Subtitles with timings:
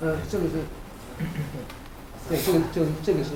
[0.00, 0.52] 呃，这个是，
[2.28, 3.30] 对，这个就这个是。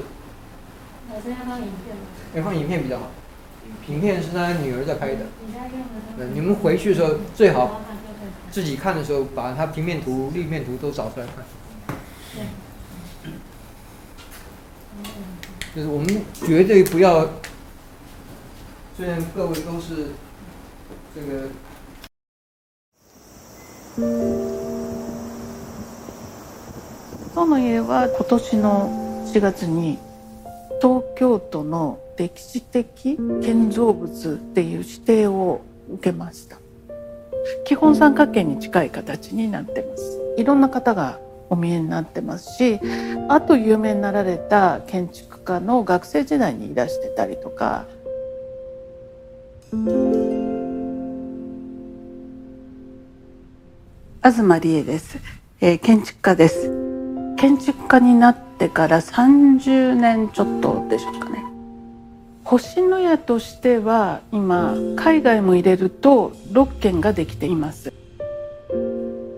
[1.11, 2.03] 我这要放影片吗？
[2.35, 3.11] 要放影片比较好，
[3.89, 5.27] 影片是他女儿在拍的。
[5.47, 5.85] 你在用的
[6.19, 7.83] 呃，你们回去的时候最好
[8.51, 11.45] 自己看的时候，把它平面图、立面图都找出来看。
[15.75, 17.29] 就是我们绝对不要，
[18.97, 20.09] 虽然各位都是
[21.15, 21.49] 这个。
[27.35, 29.99] その家は今年の4月に
[30.81, 35.61] 東京都の歴史的建造物っていう指定を
[35.91, 36.59] 受けました。
[37.65, 40.21] 基本三角形に近い形になってます。
[40.37, 41.19] いろんな方が
[41.51, 42.81] お見えになってますし
[43.29, 47.87] あと有名になられた建築家の学生時代にいらしてたりとか。
[54.23, 55.19] 東理恵です、
[55.61, 56.84] えー、建築家です。
[57.45, 61.45] 建築家になってから30年ちょっとでしょうかね。
[62.43, 67.93] 星の家としては今海外も入れると6軒ができています。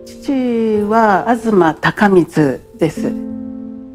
[0.05, 3.13] 父は東高光です。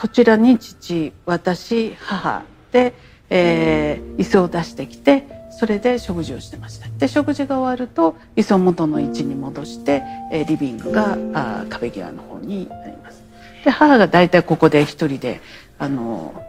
[0.00, 2.42] こちらに父私母
[2.72, 2.92] で、
[3.30, 6.88] えー、椅子を出してきてそれで食事をしてました。
[6.98, 10.02] で食事が終わると椅子を元の位置に戻して、
[10.32, 13.22] えー、リビングがあ壁際の方になります。
[13.64, 15.40] で母が大体ここで一人で
[15.78, 16.44] あの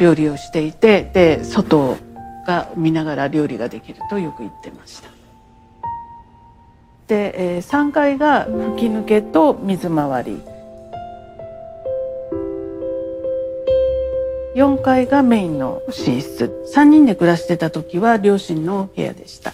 [0.00, 1.96] 料理をしていてで外
[2.46, 5.10] が見ながら料理ができるとよく言ってました。
[7.06, 10.42] で、えー、3階が吹き抜けと水回り。
[14.56, 16.64] 4階がメインの寝室。
[16.74, 19.52] 3人で暮らしてた時は両親の部屋でした。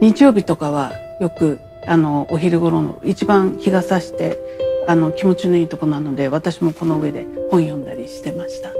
[0.00, 4.38] 日曜日とかはよくあのお昼頃の一番日が差して
[4.86, 8.71] あの気持ちのいいとこなので私もこの上で本読んだりしてました。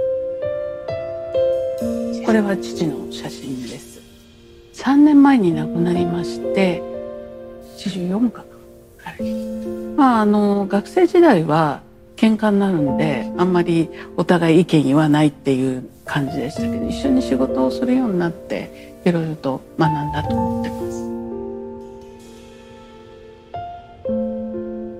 [2.33, 4.01] れは父の写真です。
[4.73, 6.81] 3年前に亡くなりまして
[7.77, 8.43] 84か、
[8.97, 11.81] はい、まああの学生時代は
[12.15, 20.83] 喧嘩になるんであんまりお互い意見言わないっていう感じでしたけど一緒に仕事をするようになっていろいろと学んだと思ってます。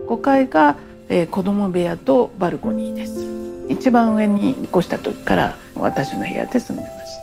[0.08, 0.76] 5階が、
[1.10, 3.43] えー、子供部屋とバルコニーです。
[3.70, 7.20] 一番上に越した時から私の部屋で住んでます。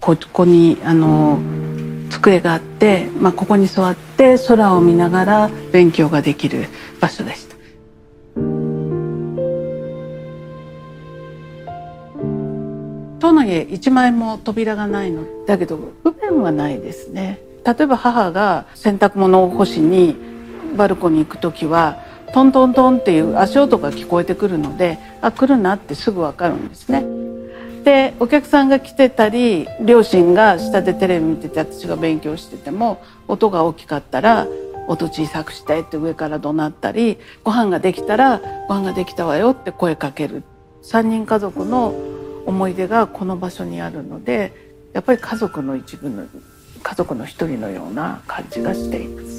[0.00, 1.38] ここにあの
[2.10, 6.66] 机があって、まあ、ここに座って空を見ながら勉強ができる
[7.00, 7.56] 場所でした。
[13.20, 15.24] 塔の家一枚も扉がないの。
[15.46, 17.40] だけど不便はないですね。
[17.64, 20.16] 例えば母が洗濯物を干しに
[20.76, 22.02] バルコに行く時は
[22.32, 27.04] トントントンっていう足音が聞こえてくるのであ来るなってすぐ分かるんですね。
[27.84, 34.46] でお客さんが来てたり両親が下でテレビ見てて私が勉強してても音が大きかったら
[34.88, 40.42] 音小さくしてって上から怒鳴ったりご飯ができたらご飯ができたわよって声かける
[40.82, 41.94] 3人家族の
[42.46, 44.52] 思い出がこの場所にあるので
[44.92, 46.26] やっぱり家族の一部の
[46.82, 49.37] 家族の一人のような感じがしています。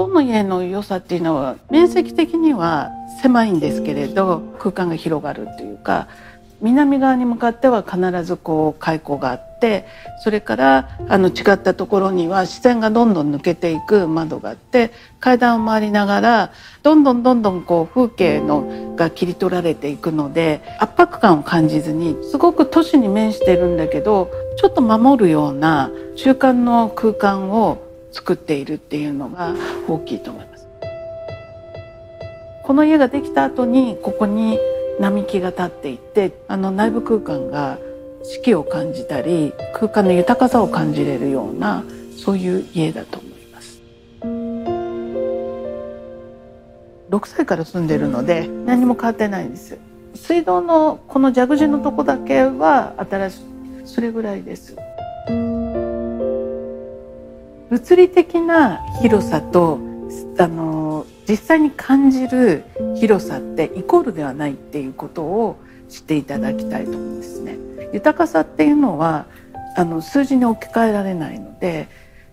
[0.00, 2.90] 塔の家の良さっていうのは面積的には
[3.22, 6.08] 狭いんですけれど空間が広がるというか
[6.62, 9.86] 南側に向かっては必ずこう開口があって
[10.22, 16.52] それからあの違ったところには視線がどんどん抜けていく窓があって階段を回りながら
[16.82, 29.54] どんどんどんどんこう風景のが切り取られていくので圧迫感を感じずにすごく都市に面してるんだけどちょっと守るような中間の空間を作っているっていうのが
[29.88, 30.68] 大きいと思います。
[32.64, 34.58] この家ができた後にここに
[35.00, 37.78] 並木が立っていてあの内部空間が
[38.22, 41.84] 四季を感じたり空間の豊かさを感じれるような
[42.16, 43.80] そういう家だと思います。
[47.10, 49.78] 6歳から住んでるので何も変わってないんです。
[50.14, 53.40] 水道のこの蛇口のとこだけは新しい
[53.84, 54.76] それぐらいです。
[57.70, 59.78] 物理的な広さと
[60.38, 62.64] あの実際に感じる
[62.96, 65.56] 広さってイコールではないっていうことを
[65.88, 67.56] 知っていただきたいと思うんですね。
[67.92, 69.26] 豊かさっていうのは
[69.76, 71.88] あの数字に置き換えられないので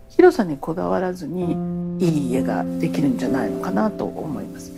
[0.10, 1.56] 広さにこだわらずに
[2.00, 4.74] いい家ができるんじゃないのかなと思います。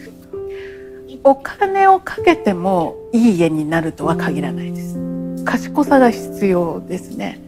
[1.24, 4.98] お金をかけてもいい家になるとは限らないです。
[5.46, 7.40] 賢さが必要ですね。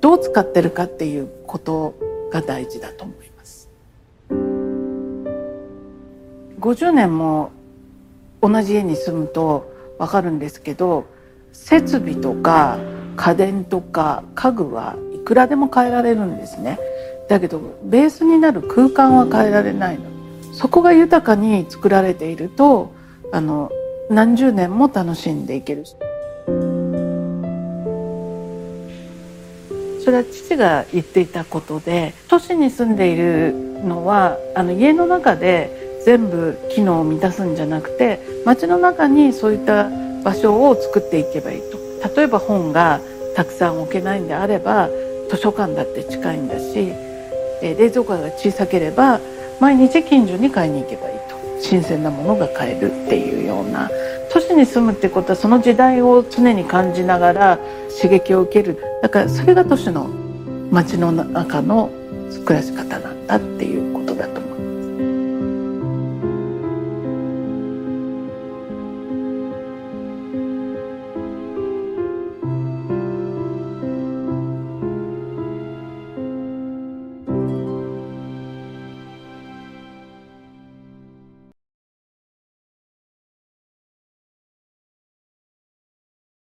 [0.00, 1.94] どう使ってるかっていうこと
[2.30, 3.70] が大事だと思います。
[6.60, 7.50] 50年も
[8.42, 11.06] 同じ家に住むとわかるんですけど
[11.52, 12.78] 設備とか
[13.16, 16.78] 家電とか家具はいくらでも変えられるんですね。
[17.28, 20.04] だけどベースになる空間は変えられないの。
[20.52, 22.92] そこが豊かに作られていると
[23.32, 23.70] あの
[24.08, 25.84] 何十年も楽しんでいける。
[30.08, 33.52] それは父が言っていたことで都市に住んでいる
[33.84, 39.90] のはあの家の中で全部機能を満たすんじゃなくて街の中にそういった
[40.24, 41.76] 場所を作っていけばいいと。
[42.16, 43.02] 例えば本が
[43.36, 44.88] たくさん置けないんであれば
[45.28, 46.90] 図書館だって近いんだし
[47.60, 49.20] 冷蔵庫が小さければ
[49.60, 51.36] 毎日近所に買いに行けばいいと。
[51.60, 53.90] 新鮮なものが買えるっていうような
[54.38, 57.58] 都市に住むってことはその時代を常に感じながら
[58.00, 60.08] 刺激を受けるだからそれが都市の
[60.70, 61.90] 街の中の
[62.44, 63.97] 暮らし方なんだっていう。